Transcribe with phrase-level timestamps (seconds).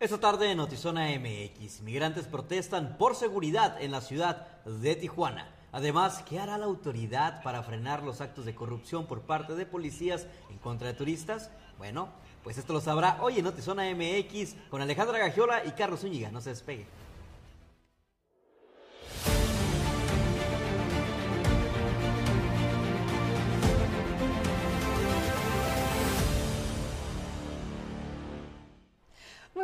[0.00, 5.52] Esta tarde en Notizona MX, migrantes protestan por seguridad en la ciudad de Tijuana.
[5.72, 10.28] Además, ¿qué hará la autoridad para frenar los actos de corrupción por parte de policías
[10.50, 11.50] en contra de turistas?
[11.78, 12.10] Bueno,
[12.44, 16.30] pues esto lo sabrá hoy en Notizona MX con Alejandra Gagiola y Carlos Zúñiga.
[16.30, 16.86] No se despegue.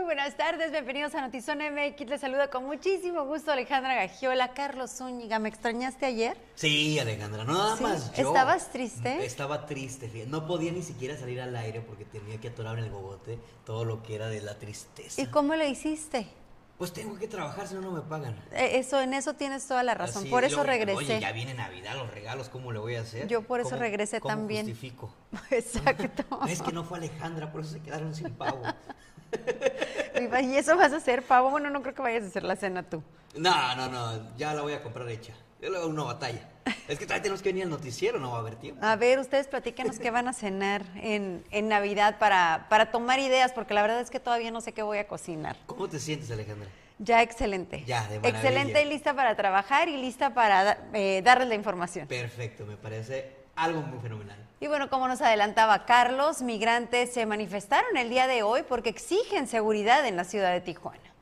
[0.05, 2.11] Muy buenas tardes, bienvenidos a Notizón MX.
[2.11, 5.39] Les saluda con muchísimo gusto Alejandra Gagiola, Carlos Zúñiga.
[5.39, 6.37] ¿Me extrañaste ayer?
[6.57, 7.83] Sí, Alejandra, no nada ¿Sí?
[7.83, 8.29] más yo.
[8.29, 9.25] ¿Estabas triste?
[9.25, 12.91] Estaba triste, no podía ni siquiera salir al aire porque tenía que atorar en el
[12.91, 15.23] bogote todo lo que era de la tristeza.
[15.23, 16.27] ¿Y cómo le hiciste?
[16.79, 18.35] Pues tengo que trabajar, si no, no me pagan.
[18.53, 20.23] Eh, Eso, en eso tienes toda la razón.
[20.23, 20.97] Así, por eso regresé.
[20.99, 23.29] Oye, ya viene Navidad, los regalos, ¿cómo le voy a hacer?
[23.29, 24.67] Yo por eso ¿Cómo- regresé cómo también.
[24.67, 25.15] justifico?
[25.51, 26.25] Exacto.
[26.49, 28.61] Es que no fue Alejandra, por eso se quedaron sin pavo.
[30.43, 31.51] ¿Y eso vas a hacer, pavo?
[31.51, 33.03] Bueno, no creo que vayas a hacer la cena tú.
[33.37, 35.33] No, no, no, ya la voy a comprar hecha.
[35.61, 36.49] Yo le hago una batalla.
[36.87, 38.85] Es que todavía tenemos que venir al noticiero, no va a haber tiempo.
[38.85, 43.53] A ver, ustedes platíquenos qué van a cenar en, en Navidad para, para tomar ideas,
[43.53, 45.57] porque la verdad es que todavía no sé qué voy a cocinar.
[45.67, 46.69] ¿Cómo te sientes, Alejandra?
[46.99, 47.83] Ya excelente.
[47.87, 48.29] Ya, de maravilla.
[48.29, 52.07] Excelente y lista para trabajar y lista para eh, darles la información.
[52.07, 54.37] Perfecto, me parece algo muy fenomenal.
[54.61, 59.47] Y bueno, como nos adelantaba Carlos, migrantes se manifestaron el día de hoy porque exigen
[59.47, 61.14] seguridad en la ciudad de Tijuana.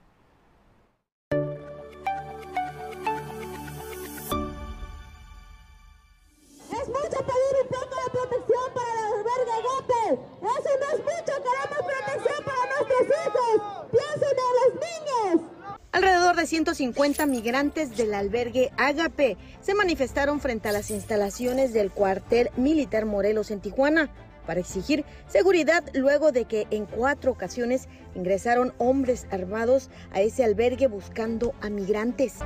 [15.92, 22.48] Alrededor de 150 migrantes del albergue Agape se manifestaron frente a las instalaciones del cuartel
[22.56, 24.10] militar Morelos en Tijuana
[24.46, 30.86] para exigir seguridad luego de que en cuatro ocasiones ingresaron hombres armados a ese albergue
[30.86, 32.36] buscando a migrantes.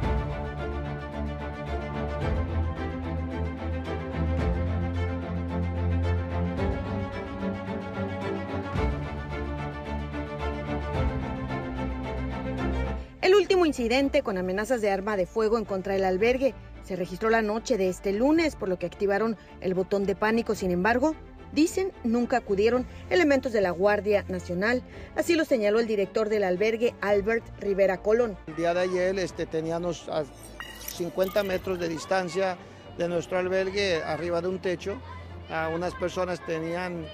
[13.26, 16.54] El último incidente con amenazas de arma de fuego en contra del albergue
[16.84, 20.54] se registró la noche de este lunes, por lo que activaron el botón de pánico.
[20.54, 21.16] Sin embargo,
[21.50, 24.84] dicen nunca acudieron elementos de la Guardia Nacional.
[25.16, 28.38] Así lo señaló el director del albergue, Albert Rivera Colón.
[28.46, 30.22] El día de ayer este, teníamos a
[30.94, 32.56] 50 metros de distancia
[32.96, 34.98] de nuestro albergue, arriba de un techo.
[35.50, 37.04] Ah, unas personas tenían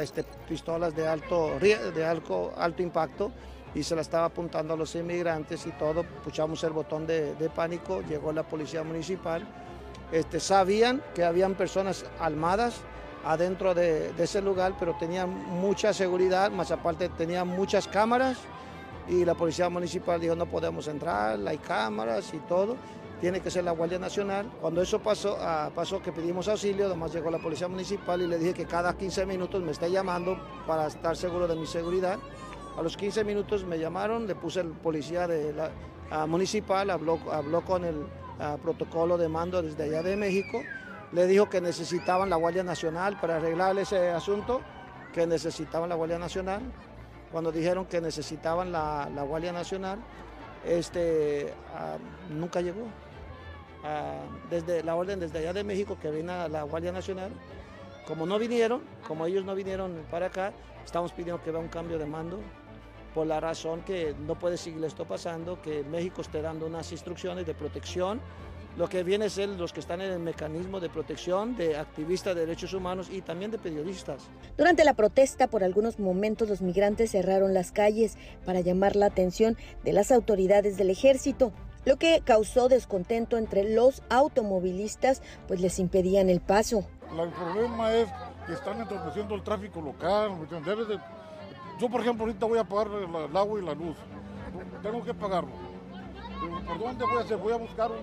[0.00, 1.58] este, pistolas de alto,
[2.06, 3.32] alto, alto impacto
[3.74, 6.04] y se la estaba apuntando a los inmigrantes y todo.
[6.22, 9.46] Puchamos el botón de, pánico, llegó la policía municipal.
[10.12, 12.80] Este, sabían que habían personas armadas
[13.24, 18.38] adentro de, de ese lugar, pero tenían mucha seguridad, más aparte tenían muchas cámaras
[19.08, 22.76] y la policía municipal dijo no podemos entrar, hay cámaras y todo,
[23.20, 24.50] tiene que ser la Guardia Nacional.
[24.60, 28.38] Cuando eso pasó, ah, pasó que pedimos auxilio, además llegó la policía municipal y le
[28.38, 32.18] dije que cada 15 minutos me está llamando para estar seguro de mi seguridad.
[32.76, 35.70] A los 15 minutos me llamaron, le puse el policía de la,
[36.26, 38.06] municipal, habló, habló con el
[38.62, 40.60] protocolo de mando desde allá de México,
[41.12, 44.60] le dijo que necesitaban la Guardia Nacional para arreglar ese asunto,
[45.12, 46.60] que necesitaban la Guardia Nacional.
[47.30, 49.98] Cuando dijeron que necesitaban la, Guardia Nacional,
[50.64, 51.54] este,
[52.30, 52.86] nunca llegó.
[54.50, 57.30] Desde la orden desde allá de México que viene a la Guardia Nacional,
[58.08, 60.52] como no vinieron, como ellos no vinieron para acá,
[60.84, 62.40] estamos pidiendo que vea un cambio de mando
[63.14, 67.46] por la razón que no puede seguir esto pasando, que México esté dando unas instrucciones
[67.46, 68.20] de protección,
[68.76, 72.34] lo que viene a ser los que están en el mecanismo de protección de activistas
[72.34, 74.22] de derechos humanos y también de periodistas.
[74.56, 79.56] Durante la protesta, por algunos momentos los migrantes cerraron las calles para llamar la atención
[79.84, 81.52] de las autoridades del ejército,
[81.84, 86.84] lo que causó descontento entre los automovilistas, pues les impedían el paso.
[87.12, 88.08] El problema es
[88.46, 90.32] que están entorpeciendo el tráfico local.
[90.36, 90.98] ¿me entiendes?
[91.84, 92.88] Yo, por ejemplo, ahorita voy a pagar
[93.28, 93.94] el agua y la luz.
[94.82, 95.50] Tengo que pagarlo.
[96.40, 97.36] Pero, ¿Por dónde voy a hacer?
[97.36, 97.98] Voy a buscar un,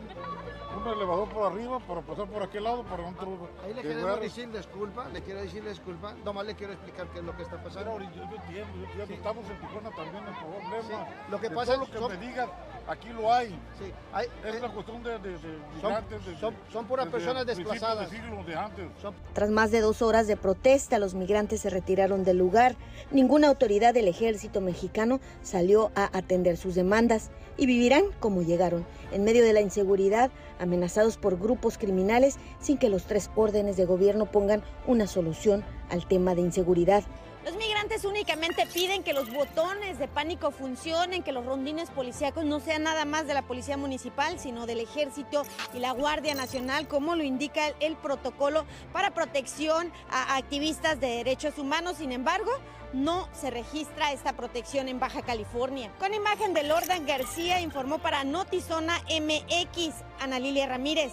[0.84, 3.50] un elevador por arriba para pasar por aquel lado para otro.
[3.66, 7.20] Ahí le que queremos decir disculpa, le quiero decir disculpa, nomás le quiero explicar qué
[7.22, 7.92] es lo que está Pero pasando.
[7.94, 10.82] ahorita yo entiendo, yo entiendo, estamos en Tijuana también el problema.
[10.84, 12.50] Sí, lo que De pasa es lo que que son- me digas,
[12.92, 13.48] aquí lo hay.
[13.80, 16.26] Sí, hay- Es eh, una cuestión de, de, de son- migrantes.
[16.26, 18.12] de- son- son puras desde personas desplazadas.
[18.12, 18.86] De siglos de antes.
[19.02, 22.76] son- Tras más de dos horas de protesta, los migrantes se retiraron del lugar.
[23.12, 29.24] Ninguna autoridad del ejército mexicano salió a atender sus demandas y vivirán como llegaron, en
[29.24, 34.26] medio de la inseguridad, amenazados por grupos criminales, sin que los tres órdenes de gobierno
[34.32, 37.04] pongan una solución al tema de inseguridad.
[37.44, 42.60] Los migrantes únicamente piden que los botones de pánico funcionen, que los rondines policíacos no
[42.60, 45.42] sean nada más de la policía municipal, sino del ejército
[45.74, 51.58] y la Guardia Nacional, como lo indica el, protocolo para protección a activistas de derechos
[51.58, 51.98] humanos.
[51.98, 52.52] Sin embargo,
[52.94, 55.92] no se registra esta protección en Baja California.
[55.98, 61.12] Con imagen de Lordan García informó para Notizona MX Ana Lilia Ramírez.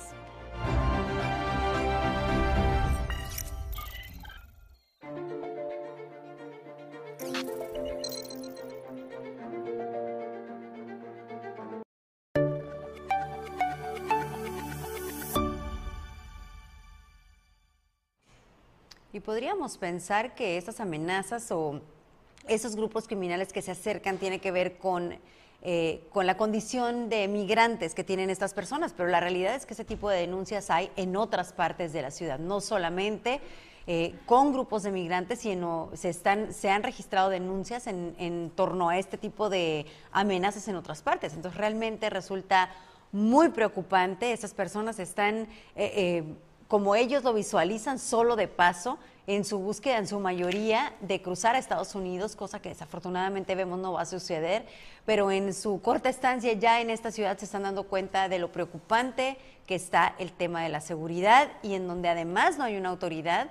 [19.29, 21.83] Podríamos pensar que estas amenazas o
[22.47, 25.19] esos grupos criminales que se acercan tiene que ver con,
[25.61, 29.75] eh, con la condición de migrantes que tienen estas personas, pero la realidad es que
[29.75, 33.43] ese tipo de denuncias hay en otras partes de la ciudad, no solamente
[33.87, 38.89] eh, con grupos de migrantes, sino se, están, se han registrado denuncias en, en torno
[38.89, 41.35] a este tipo de amenazas en otras partes.
[41.35, 42.71] Entonces realmente resulta
[43.13, 45.49] muy preocupante, esas personas están...
[45.77, 46.25] Eh,
[46.69, 48.99] como ellos lo visualizan, solo de paso,
[49.29, 53.79] en su búsqueda, en su mayoría, de cruzar a Estados Unidos, cosa que desafortunadamente vemos
[53.79, 54.65] no va a suceder,
[55.05, 58.51] pero en su corta estancia ya en esta ciudad se están dando cuenta de lo
[58.51, 59.37] preocupante
[59.67, 63.51] que está el tema de la seguridad y en donde además no hay una autoridad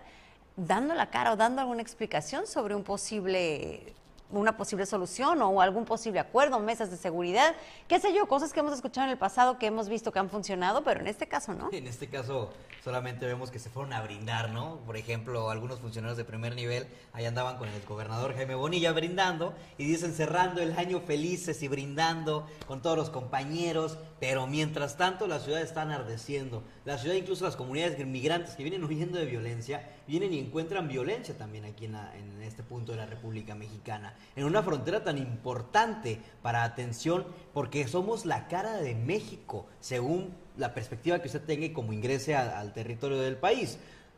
[0.55, 3.93] dando la cara o dando alguna explicación sobre un posible
[4.29, 7.55] una posible solución o algún posible acuerdo, mesas de seguridad,
[7.87, 10.29] qué sé yo, cosas que hemos escuchado en el pasado que hemos visto que han
[10.29, 11.69] funcionado, pero en este caso no.
[11.71, 12.51] En este caso
[12.83, 14.79] solamente vemos que se fueron a brindar, ¿no?
[14.85, 19.53] Por ejemplo, algunos funcionarios de primer nivel ahí andaban con el gobernador Jaime Bonilla brindando
[19.77, 25.27] y dicen cerrando el año felices y brindando con todos los compañeros, pero mientras tanto
[25.27, 26.63] la ciudad está enardeciendo.
[26.87, 31.37] La ciudad, incluso las comunidades inmigrantes que vienen huyendo de violencia, vienen y encuentran violencia
[31.37, 34.13] también aquí en, en este punto de la República Mexicana.
[34.37, 40.73] En una frontera tan importante para atención, porque somos la cara de México, según la
[40.73, 43.77] perspectiva que usted tenga y como ingrese al territorio del país.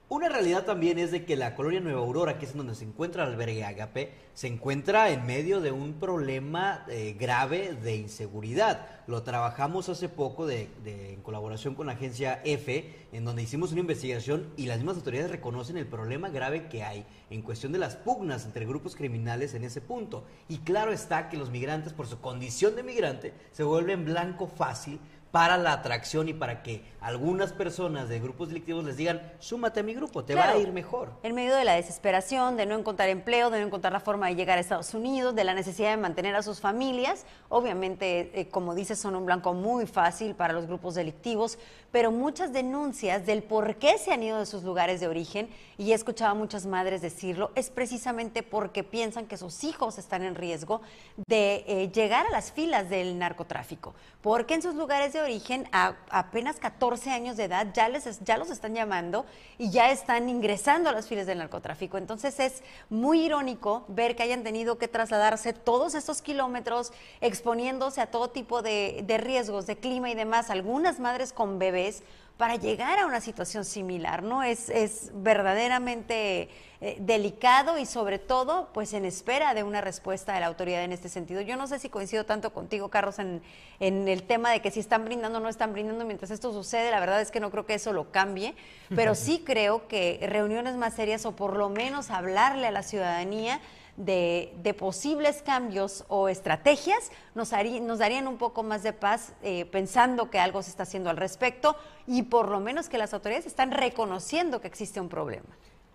[0.10, 3.26] Una realidad también es de que la colonia Nueva Aurora, que es donde se encuentra
[3.26, 8.88] el albergue Agape, se encuentra en medio de un problema eh, grave de inseguridad.
[9.06, 13.82] Lo trabajamos hace poco de, en colaboración con la agencia EFE, en donde hicimos una
[13.82, 17.96] investigación y las mismas autoridades reconocen el problema grave que hay en cuestión de las
[17.96, 20.24] pugnas entre grupos criminales en ese punto.
[20.48, 25.00] Y claro está que los migrantes, por su condición de migrante, se vuelven blanco fácil
[25.32, 29.84] para la atracción y para que algunas personas de grupos delictivos les digan, súmate a
[29.84, 31.12] mi grupo, te va a ir mejor.
[31.24, 34.36] En medio de la desesperación, de no encontrar empleo, de no encontrar la forma de
[34.36, 38.76] llegar a Estados Unidos, de la necesidad de mantener a sus familias, obviamente, eh, como
[38.76, 41.58] dices, son un blanco muy fácil para los grupos delictivos,
[41.92, 45.92] pero muchas denuncias del por qué se han ido de sus lugares de origen, y
[45.92, 50.36] he escuchado a muchas madres decirlo, es precisamente porque piensan que sus hijos están en
[50.36, 50.82] riesgo
[51.28, 55.96] de eh, llegar a las filas del narcotráfico, porque en sus lugares de origen a
[56.10, 59.26] apenas 14 años de edad ya, les, ya los están llamando
[59.58, 61.98] y ya están ingresando a las filas del narcotráfico.
[61.98, 68.08] Entonces es muy irónico ver que hayan tenido que trasladarse todos estos kilómetros exponiéndose a
[68.12, 70.50] todo tipo de, de riesgos de clima y demás.
[70.50, 72.04] Algunas madres con bebés
[72.40, 74.44] para llegar a una situación similar, ¿no?
[74.44, 76.48] Es, es verdaderamente
[76.80, 80.94] eh, delicado y sobre todo, pues en espera de una respuesta de la autoridad en
[80.94, 81.42] este sentido.
[81.42, 83.42] Yo no sé si coincido tanto contigo, Carlos, en,
[83.82, 86.92] en el tema de que si están brindando o no están brindando mientras esto sucede,
[86.92, 88.56] la verdad es que no creo que eso lo cambie,
[88.96, 93.60] pero sí creo que reuniones más serias o por lo menos hablarle a la ciudadanía
[94.00, 97.52] de, posibles cambios o estrategias nos,
[97.82, 101.18] nos darían un poco más de paz eh, pensando que algo se está haciendo al
[101.18, 101.76] respecto
[102.08, 105.50] y por lo menos que las autoridades están reconociendo que existe un problema.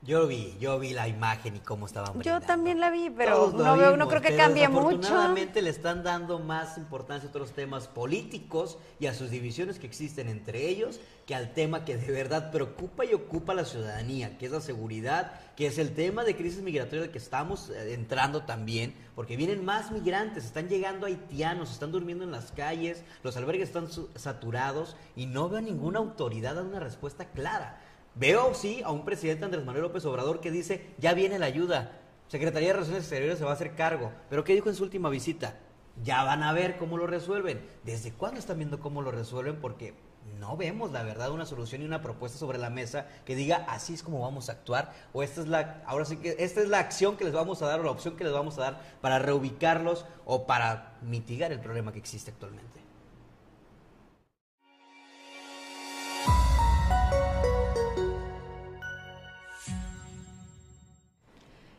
[0.05, 3.77] Yo vi, yo vi la imagen y cómo estaban Yo también la vi, pero no,
[3.77, 4.89] veo, no creo que cambie mucho.
[4.89, 9.87] Afortunadamente le están dando más importancia a otros temas políticos y a sus divisiones que
[9.87, 14.37] existen entre ellos que al tema que de verdad preocupa y ocupa a la ciudadanía,
[14.37, 18.43] que es la seguridad, que es el tema de crisis migratoria que estamos eh, entrando
[18.43, 23.69] también, porque vienen más migrantes, están llegando haitianos, están durmiendo en las calles, los albergues
[23.69, 27.81] están saturados y no veo ninguna autoridad dando una respuesta clara.
[28.17, 32.01] Veo, sí, a un presidente Andrés Manuel López Obrador que dice, ya viene la ayuda,
[32.29, 34.13] Secretaría de Relaciones Exteriores se va a hacer cargo.
[34.31, 35.57] Pero ¿qué dijo en su última visita?
[36.03, 37.65] Ya van a ver cómo lo resuelven.
[37.85, 39.57] ¿Desde cuándo están viendo cómo lo resuelven?
[39.61, 39.95] Porque
[40.39, 43.95] no vemos, la verdad, una solución y una propuesta sobre la mesa que diga así
[43.95, 46.79] es como vamos a actuar o esta es la, ahora sí que esta es la
[46.79, 49.19] acción que les vamos a dar o la opción que les vamos a dar para
[49.19, 52.84] reubicarlos o para mitigar el problema que existe actualmente.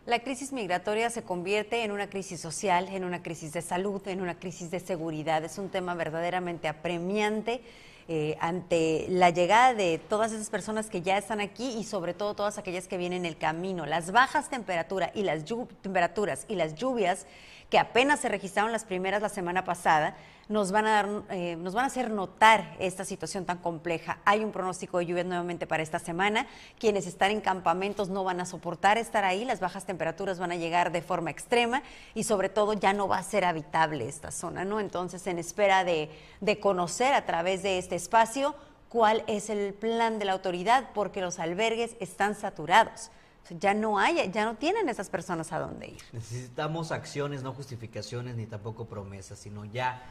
[0.05, 4.21] La crisis migratoria se convierte en una crisis social, en una crisis de salud, en
[4.21, 5.43] una crisis de seguridad.
[5.43, 7.63] Es un tema verdaderamente apremiante
[8.07, 12.35] eh, ante la llegada de todas esas personas que ya están aquí y sobre todo
[12.35, 13.87] todas aquellas que vienen en el camino.
[13.87, 15.43] Las bajas temperaturas y las
[15.81, 17.25] temperaturas y las lluvias
[17.71, 20.15] que apenas se registraron las primeras la semana pasada,
[20.47, 24.19] nos van a dar, eh, nos van a hacer notar esta situación tan compleja.
[24.25, 26.47] Hay un pronóstico de lluvias nuevamente para esta semana.
[26.79, 29.43] Quienes están en campamentos no van a soportar estar ahí.
[29.43, 31.81] Las bajas temperaturas van a llegar de forma extrema
[32.13, 34.79] y sobre todo ya no va a ser habitable esta zona, ¿no?
[34.79, 36.11] Entonces, en espera de,
[36.41, 38.55] de conocer a través de este espacio
[38.89, 43.11] cuál es el plan de la autoridad, porque los albergues están saturados.
[43.49, 46.01] Ya no hay, ya no tienen esas personas a dónde ir.
[46.13, 50.01] Necesitamos acciones, no justificaciones ni tampoco promesas, sino ya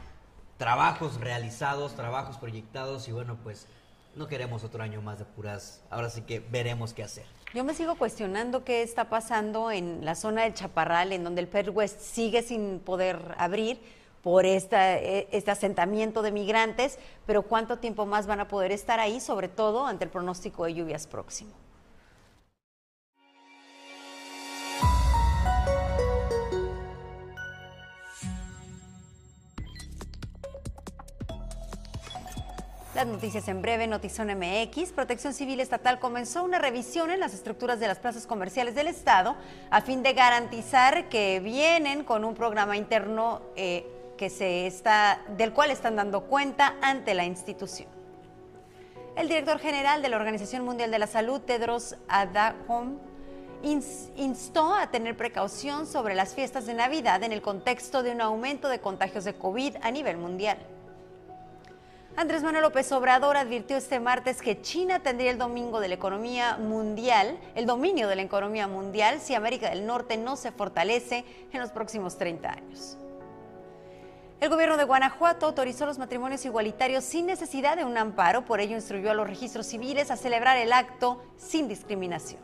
[0.57, 3.67] trabajos realizados, trabajos proyectados y bueno, pues
[4.15, 5.81] no queremos otro año más de puras.
[5.89, 7.25] Ahora sí que veremos qué hacer.
[7.53, 11.47] Yo me sigo cuestionando qué está pasando en la zona del Chaparral, en donde el
[11.47, 13.79] Fair West sigue sin poder abrir
[14.23, 18.99] por esta, e, este asentamiento de migrantes, pero cuánto tiempo más van a poder estar
[18.99, 21.51] ahí, sobre todo ante el pronóstico de lluvias próximo.
[32.95, 34.93] Las noticias en breve, Notizón MX.
[34.93, 39.35] Protección Civil Estatal comenzó una revisión en las estructuras de las plazas comerciales del Estado
[39.69, 43.85] a fin de garantizar que vienen con un programa interno eh,
[44.17, 47.89] que se está, del cual están dando cuenta ante la institución.
[49.17, 52.97] El director general de la Organización Mundial de la Salud, Tedros Adhanom,
[53.61, 58.69] instó a tener precaución sobre las fiestas de Navidad en el contexto de un aumento
[58.69, 60.59] de contagios de COVID a nivel mundial.
[62.17, 66.55] Andrés Manuel López Obrador advirtió este martes que China tendría el domingo de la economía
[66.55, 71.59] mundial, el dominio de la economía mundial si América del Norte no se fortalece en
[71.59, 72.97] los próximos 30 años.
[74.39, 78.77] El gobierno de Guanajuato autorizó los matrimonios igualitarios sin necesidad de un amparo, por ello
[78.77, 82.39] instruyó a los registros civiles a celebrar el acto sin discriminación.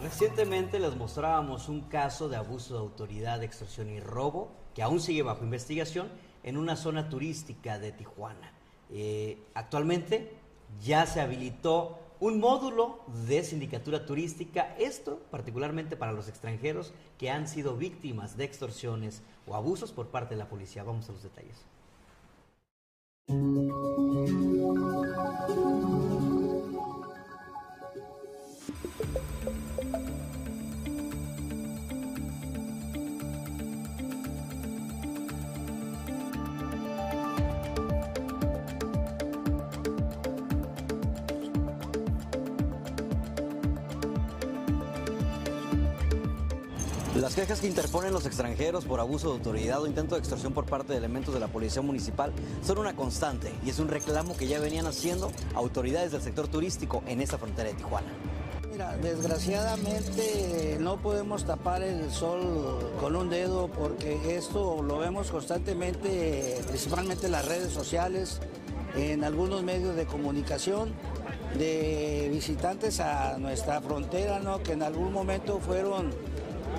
[0.00, 5.22] Recientemente les mostrábamos un caso de abuso de autoridad, extorsión y robo que aún sigue
[5.22, 6.08] bajo investigación
[6.42, 8.52] en una zona turística de Tijuana.
[8.90, 10.32] Eh, actualmente
[10.82, 17.48] ya se habilitó un módulo de sindicatura turística, esto particularmente para los extranjeros que han
[17.48, 20.84] sido víctimas de extorsiones o abusos por parte de la policía.
[20.84, 21.64] Vamos a los detalles.
[47.44, 50.94] Quejas que interponen los extranjeros por abuso de autoridad o intento de extorsión por parte
[50.94, 52.32] de elementos de la Policía Municipal
[52.62, 57.02] son una constante y es un reclamo que ya venían haciendo autoridades del sector turístico
[57.06, 58.06] en esta frontera de Tijuana.
[58.72, 66.62] Mira, desgraciadamente no podemos tapar el sol con un dedo porque esto lo vemos constantemente,
[66.66, 68.40] principalmente en las redes sociales,
[68.96, 70.94] en algunos medios de comunicación
[71.58, 74.62] de visitantes a nuestra frontera, ¿no?
[74.62, 76.10] que en algún momento fueron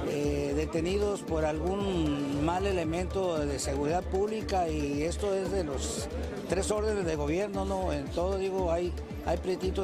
[0.08, 6.08] eh, detenidos por algún mal elemento de seguridad pública y esto es de los
[6.50, 7.92] tres órdenes de gobierno, ¿no?
[7.92, 8.94] En todo, digo, hay,
[9.26, 9.40] hay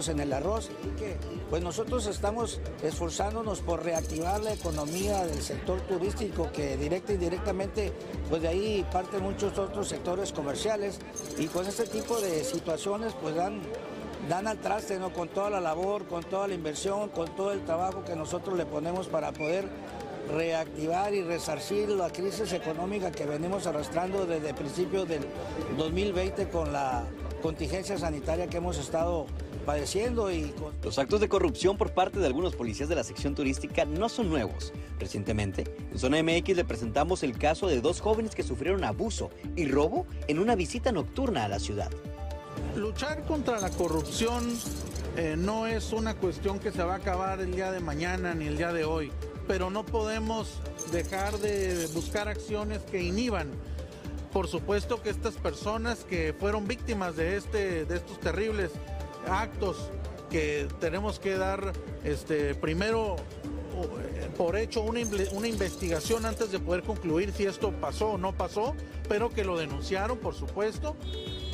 [0.07, 0.69] en el arroz.
[1.49, 7.91] Pues nosotros estamos esforzándonos por reactivar la economía del sector turístico, que directa y indirectamente,
[8.29, 10.99] pues de ahí parten muchos otros sectores comerciales
[11.37, 13.61] y con este tipo de situaciones, pues dan
[14.29, 15.11] dan al traste ¿no?
[15.11, 18.65] con toda la labor, con toda la inversión, con todo el trabajo que nosotros le
[18.65, 19.67] ponemos para poder
[20.29, 25.25] reactivar y resarcir la crisis económica que venimos arrastrando desde principios del
[25.77, 27.05] 2020 con la
[27.41, 29.25] contingencia sanitaria que hemos estado
[29.65, 33.85] padeciendo y Los actos de corrupción por parte de algunos policías de la sección turística
[33.85, 34.73] no son nuevos.
[34.99, 39.67] Recientemente, en Zona MX le presentamos el caso de dos jóvenes que sufrieron abuso y
[39.67, 41.91] robo en una visita nocturna a la ciudad.
[42.75, 44.57] Luchar contra la corrupción
[45.17, 48.47] eh, no es una cuestión que se va a acabar el día de mañana ni
[48.47, 49.11] el día de hoy
[49.51, 50.47] pero no podemos
[50.93, 53.49] dejar de buscar acciones que inhiban.
[54.31, 58.71] Por supuesto que estas personas que fueron víctimas de, este, de estos terribles
[59.27, 59.89] actos
[60.29, 61.73] que tenemos que dar
[62.05, 63.17] este, primero
[64.37, 65.01] por hecho una,
[65.33, 68.73] una, investigación antes de poder concluir si esto pasó o no pasó,
[69.09, 70.95] pero que lo denunciaron, por supuesto,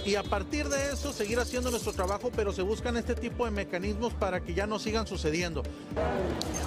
[0.07, 3.51] y a partir de eso seguir haciendo nuestro trabajo, pero se buscan este tipo de
[3.51, 5.63] mecanismos para que ya no sigan sucediendo.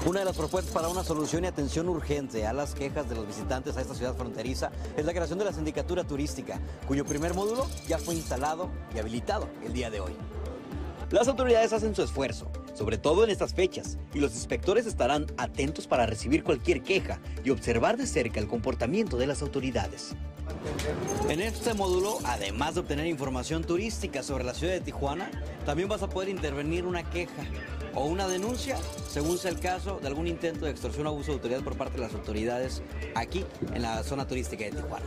[0.05, 3.27] Una de las propuestas para una solución y atención urgente a las quejas de los
[3.27, 7.67] visitantes a esta ciudad fronteriza es la creación de la sindicatura turística, cuyo primer módulo
[7.89, 10.13] ya fue instalado y habilitado el día de hoy.
[11.11, 15.87] Las autoridades hacen su esfuerzo, sobre todo en estas fechas, y los inspectores estarán atentos
[15.87, 20.15] para recibir cualquier queja y observar de cerca el comportamiento de las autoridades.
[21.29, 25.31] En este módulo, además de obtener información turística sobre la ciudad de Tijuana,
[25.65, 27.45] también vas a poder intervenir una queja
[27.95, 28.77] o una denuncia,
[29.09, 31.97] según sea el caso, de algún intento de extorsión o abuso de autoridad por parte
[31.97, 32.83] de las autoridades
[33.15, 35.07] aquí en la zona turística de Tijuana.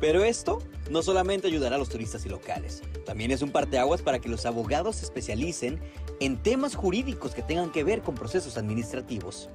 [0.00, 4.18] Pero esto no solamente ayudará a los turistas y locales, también es un parteaguas para
[4.18, 5.80] que los abogados se especialicen
[6.18, 9.48] en temas jurídicos que tengan que ver con procesos administrativos.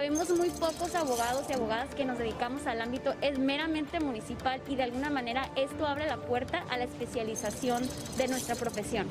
[0.00, 4.74] Habemos muy pocos abogados y abogadas que nos dedicamos al ámbito es meramente municipal y
[4.74, 9.06] de alguna manera esto abre la puerta a la especialización de nuestra profesión.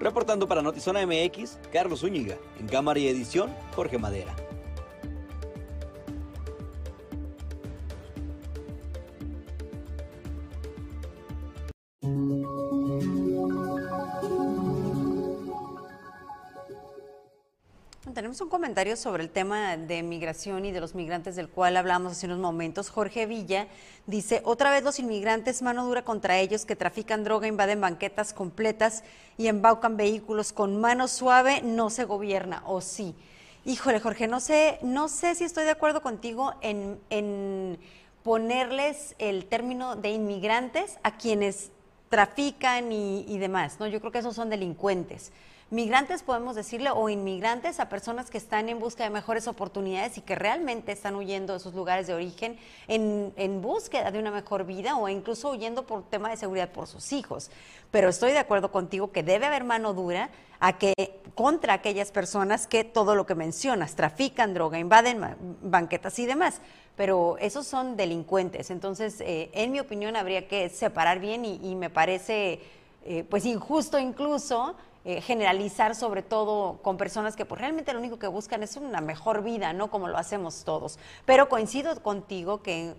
[0.00, 2.36] Reportando para Notizona MX, Carlos Zúñiga.
[2.58, 4.34] En cámara y edición, Jorge Madera.
[18.24, 22.12] Tenemos un comentario sobre el tema de migración y de los migrantes del cual hablamos
[22.12, 22.88] hace unos momentos.
[22.88, 23.68] Jorge Villa
[24.06, 29.04] dice, otra vez los inmigrantes, mano dura contra ellos que trafican droga, invaden banquetas completas
[29.36, 33.14] y embaucan vehículos con mano suave, no se gobierna, o sí.
[33.66, 37.78] Híjole, Jorge, no sé, no sé si estoy de acuerdo contigo en, en
[38.22, 41.72] ponerles el término de inmigrantes a quienes
[42.08, 43.86] trafican y, y demás, ¿no?
[43.86, 45.30] Yo creo que esos son delincuentes
[45.70, 50.20] migrantes podemos decirle o inmigrantes a personas que están en busca de mejores oportunidades y
[50.20, 54.64] que realmente están huyendo de sus lugares de origen en, en búsqueda de una mejor
[54.64, 57.50] vida o incluso huyendo por tema de seguridad por sus hijos.
[57.90, 60.30] Pero estoy de acuerdo contigo que debe haber mano dura
[60.60, 60.94] a que
[61.34, 66.60] contra aquellas personas que todo lo que mencionas, trafican droga, invaden banquetas y demás.
[66.96, 68.70] Pero esos son delincuentes.
[68.70, 72.60] Entonces, eh, en mi opinión, habría que separar bien y, me parece
[73.04, 78.18] eh, pues injusto incluso eh, generalizar sobre todo con personas que pues, realmente lo único
[78.18, 79.90] que buscan es una mejor vida, ¿no?
[79.90, 80.98] Como lo hacemos todos.
[81.26, 82.94] Pero coincido contigo que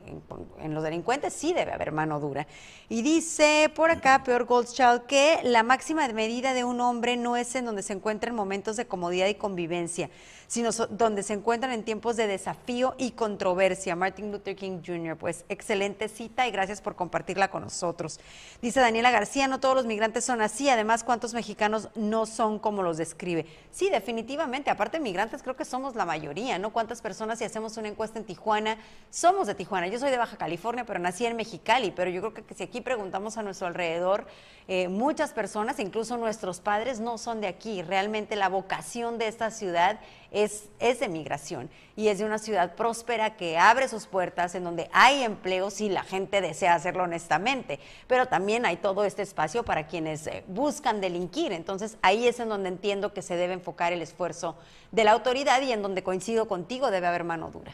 [0.60, 2.46] en, los delincuentes sí debe haber mano dura.
[2.90, 7.56] Y dice por acá, peor Goldchild, que la máxima medida de un hombre no es
[7.56, 10.12] en donde se encuentran momentos de comodidad y convivencia,
[10.48, 13.96] sino donde se encuentran en tiempos de desafío y controversia.
[13.96, 18.20] Martin Luther King Jr., pues excelente cita y gracias por compartirla con nosotros.
[18.62, 22.84] Dice Daniela García, no todos los migrantes son así, además, ¿cuántos mexicanos no son como
[22.84, 23.46] los describe?
[23.72, 26.72] Sí, definitivamente, aparte de migrantes, creo que somos la mayoría, ¿no?
[26.72, 28.78] ¿Cuántas personas, si hacemos una encuesta en Tijuana,
[29.10, 29.88] somos de Tijuana?
[29.88, 32.82] Yo soy de Baja California, pero nací en Mexicali, pero yo creo que si aquí
[32.82, 34.28] preguntamos a nuestro alrededor,
[34.68, 37.84] eh, muchas personas, incluso nuestros padres, no son de aquí.
[37.84, 40.00] Realmente la vocación de esta ciudad
[40.36, 44.66] es, es de migración y es de una ciudad próspera que abre sus puertas, en
[44.66, 49.64] donde hay empleo si la gente desea hacerlo honestamente, pero también hay todo este espacio
[49.64, 51.54] para quienes eh, buscan delinquir.
[51.54, 54.58] Entonces ahí es en donde entiendo que se debe enfocar el esfuerzo
[54.92, 57.74] de la autoridad y en donde coincido contigo debe haber mano dura.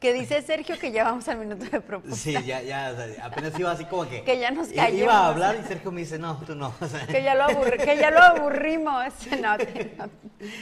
[0.00, 2.16] Que dice Sergio que ya vamos al minuto de propuesta.
[2.16, 4.22] Sí, ya, ya, apenas iba así como que...
[4.22, 5.02] Que ya nos callemos.
[5.02, 6.72] Iba a hablar y Sergio me dice, no, tú no.
[7.08, 9.12] que, ya lo que ya lo aburrimos.
[9.40, 9.56] No,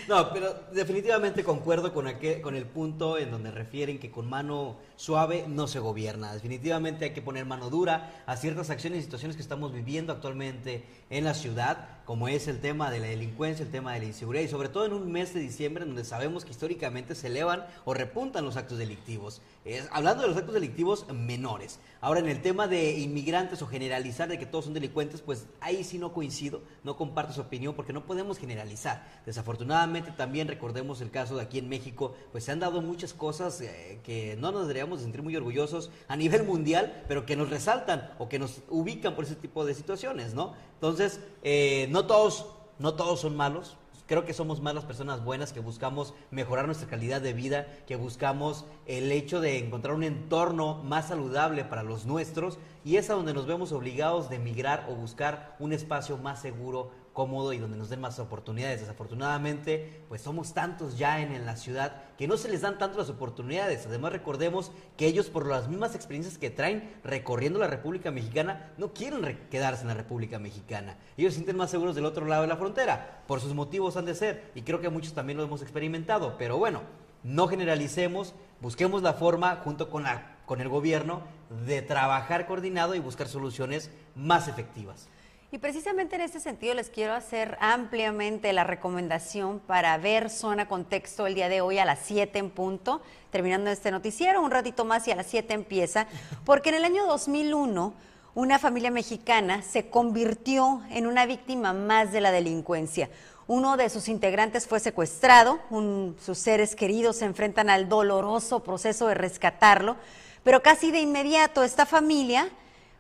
[0.09, 4.79] no, pero definitivamente concuerdo con, aquel, con el punto en donde refieren que con mano
[4.96, 6.33] suave no se gobierna.
[6.33, 10.85] Definitivamente hay que poner mano dura a ciertas acciones y situaciones que estamos viviendo actualmente
[11.11, 14.44] en la ciudad, como es el tema de la delincuencia, el tema de la inseguridad
[14.44, 17.94] y sobre todo en un mes de diciembre donde sabemos que históricamente se elevan o
[17.94, 19.42] repuntan los actos delictivos.
[19.64, 21.80] Es, hablando de los actos delictivos menores.
[22.00, 25.82] Ahora, en el tema de inmigrantes o generalizar de que todos son delincuentes, pues ahí
[25.82, 29.04] sí no coincido, no comparto su opinión porque no podemos generalizar.
[29.26, 33.60] Desafortunadamente también recordemos el caso de aquí en México, pues se han dado muchas cosas
[33.60, 38.10] eh, que no nos deberíamos sentir muy orgullosos a nivel mundial, pero que nos resaltan
[38.20, 40.54] o que nos ubican por ese tipo de situaciones, ¿no?
[40.74, 42.46] Entonces, eh, no todos,
[42.78, 46.88] no todos son malos, Creo que somos más las personas buenas que buscamos mejorar nuestra
[46.88, 52.06] calidad de vida, que buscamos el hecho de encontrar un entorno más saludable para los
[52.06, 56.40] nuestros y es a donde nos vemos obligados de emigrar o buscar un espacio más
[56.40, 58.81] seguro cómodo y donde nos den más oportunidades.
[58.81, 63.09] Desafortunadamente, pues somos tantos ya en, la ciudad que no se les dan tanto las
[63.09, 63.87] oportunidades.
[63.87, 68.92] Además, recordemos que ellos, por las mismas experiencias que traen recorriendo la República Mexicana, no
[68.92, 70.98] quieren re- quedarse en la República Mexicana.
[71.16, 73.22] Ellos se sienten más seguros del otro lado de la frontera.
[73.26, 74.52] Por sus motivos han de ser.
[74.55, 76.37] Y creo que muchos también lo hemos experimentado.
[76.37, 76.83] Pero bueno,
[77.24, 81.22] no generalicemos, busquemos la forma junto con, la, con el gobierno
[81.66, 85.09] de trabajar coordinado y buscar soluciones más efectivas.
[85.52, 91.26] Y precisamente en este sentido les quiero hacer ampliamente la recomendación para ver Zona Contexto
[91.26, 95.06] el día de hoy a las 7 en punto, terminando este noticiero, un ratito más
[95.06, 96.09] y a las 7 empieza,
[96.44, 97.94] porque en el año 2001
[98.35, 103.09] una familia mexicana se convirtió en una víctima más de la delincuencia.
[103.46, 109.06] Uno de sus integrantes fue secuestrado, un- sus seres queridos se enfrentan al doloroso proceso
[109.06, 109.96] de rescatarlo,
[110.42, 112.48] pero casi de inmediato esta familia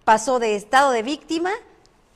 [0.04, 1.50] pasó de estado de víctima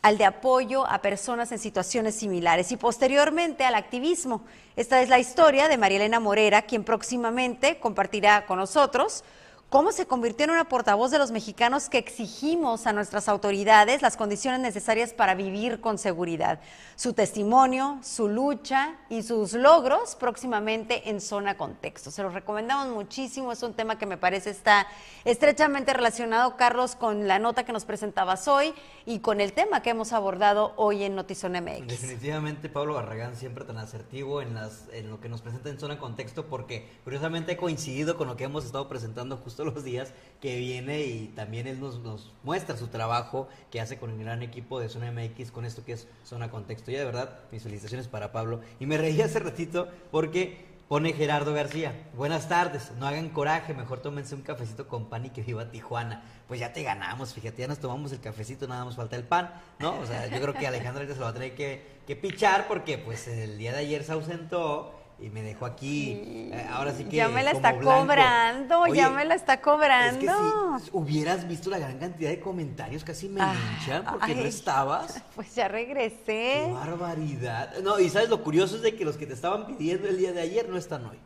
[0.03, 4.43] al de apoyo a personas en situaciones similares y posteriormente al activismo.
[4.77, 9.25] Esta es la historia de María Elena Morera, quien próximamente compartirá con nosotros
[9.71, 14.17] cómo se convirtió en una portavoz de los mexicanos que exigimos a nuestras autoridades las
[14.17, 16.59] condiciones necesarias para vivir con seguridad.
[16.97, 22.11] Su testimonio, su lucha y sus logros próximamente en Zona Contexto.
[22.11, 24.89] Se los recomendamos muchísimo, es un tema que me parece está
[25.25, 28.75] estrechamente relacionado, Carlos, con la nota que nos presentabas hoy
[29.07, 31.87] y con el tema que hemos abordado hoy en Notizón MX.
[31.87, 36.47] Definitivamente Pablo Barragán siempre tan asertivo en, las, lo que nos presenta en Zona Contexto
[36.47, 41.03] porque curiosamente ha coincidido con lo que hemos estado presentando justo los días que viene
[41.03, 44.89] y también él nos, nos muestra su trabajo que hace con el gran equipo de
[44.89, 46.91] Zona MX con esto que es Zona Contexto.
[46.91, 48.61] Y de verdad, mis felicitaciones para Pablo.
[48.79, 51.95] Y me reí hace ratito porque pone Gerardo García.
[52.17, 56.25] Buenas tardes, no hagan coraje, mejor tómense un cafecito con pan y que viva Tijuana.
[56.49, 59.53] Pues ya te ganamos, fíjate, ya nos tomamos el cafecito, nada más falta el pan,
[59.79, 59.97] ¿no?
[60.01, 62.67] O sea, yo creo que Alejandra ahorita se lo va a tener que, que pichar
[62.67, 66.13] porque pues el día de ayer se ausentó y me dejó aquí,
[66.53, 68.01] eh, ahora sí que ya me la está blanco.
[68.01, 70.79] cobrando, ya me la está Es que cobrando.
[70.83, 75.23] si hubieras visto la gran cantidad de comentarios, casi me Ay, linchan porque no estabas.
[75.35, 76.71] Pues ya ¡Qué regresé.
[76.73, 77.75] barbaridad!
[77.83, 80.33] No, y sabes lo curioso es de que los que te estaban pidiendo el día
[80.33, 81.19] de ayer no están hoy.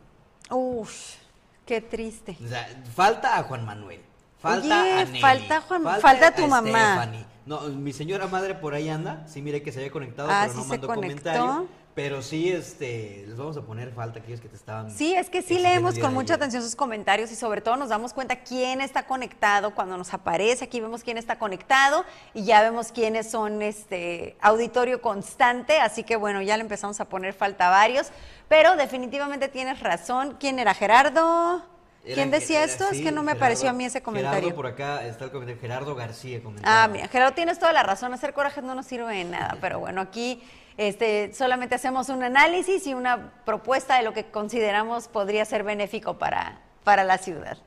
[0.49, 1.15] Uf,
[1.65, 2.37] qué triste.
[2.43, 4.01] O sea, falta a Juan Manuel.
[4.39, 6.67] Falta Oye, a Nelly, falta Juan- falta tu a mamá.
[6.69, 7.25] Stephanie.
[7.45, 9.25] No, mi señora madre por ahí anda.
[9.27, 11.67] Sí, mire que se había conectado, Ah, pero sí no mandó comentario.
[11.95, 14.91] Pero sí, este, les vamos a poner falta a aquellos que te estaban.
[14.91, 18.11] Sí, es que sí leemos con mucha atención sus comentarios y sobre todo nos damos
[18.13, 20.65] cuenta quién está conectado cuando nos aparece.
[20.65, 22.03] Aquí vemos quién está conectado
[22.33, 25.79] y ya vemos quiénes son este auditorio constante.
[25.79, 28.07] Así que bueno, ya le empezamos a poner falta a varios.
[28.49, 30.35] Pero definitivamente tienes razón.
[30.37, 31.63] ¿Quién era Gerardo?
[32.03, 32.89] Era ¿Quién decía era- esto?
[32.91, 34.37] es que no me Gerardo- apareció a mí ese comentario.
[34.41, 35.61] Gerardo por acá está el comentario.
[35.61, 36.83] Gerardo García comentaba.
[36.83, 38.13] Ah, mira, Gerardo, tienes toda la razón.
[38.13, 40.43] Hacer corajes no nos sirve de nada, pero bueno, aquí
[40.77, 46.17] este, solamente hacemos un análisis y una propuesta de lo que consideramos podría ser benéfico
[46.17, 47.57] para, para la ciudad.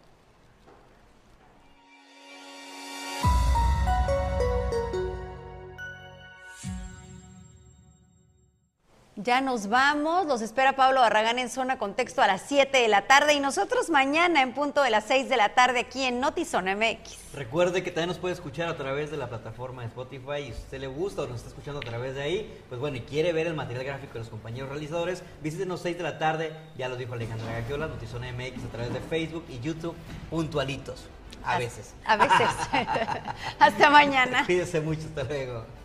[9.20, 13.08] Ya nos vamos, los espera Pablo Barragán en Zona Contexto a las 7 de la
[13.08, 16.76] tarde y nosotros mañana en punto de las 6 de la tarde aquí en Notizona
[16.76, 17.34] MX.
[17.34, 20.62] Recuerde que también nos puede escuchar a través de la plataforma de Spotify y si
[20.62, 23.32] usted le gusta o nos está escuchando a través de ahí, pues bueno, y quiere
[23.32, 26.94] ver el material gráfico de los compañeros realizadores, visítenos 6 de la tarde, ya lo
[26.94, 29.96] dijo Alejandra Gagiola, Notizona MX a través de Facebook y YouTube,
[30.30, 31.06] puntualitos,
[31.42, 31.92] a veces.
[32.04, 32.48] A veces.
[33.58, 34.46] Hasta mañana.
[34.46, 35.77] Cuídese mucho, hasta luego.